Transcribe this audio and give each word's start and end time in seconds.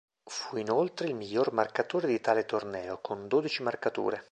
Fu 0.25 0.57
inoltre 0.57 1.05
il 1.09 1.13
miglior 1.13 1.53
marcatore 1.53 2.07
di 2.07 2.19
tale 2.19 2.45
torneo, 2.45 2.97
con 3.01 3.27
dodici 3.27 3.61
marcature. 3.61 4.19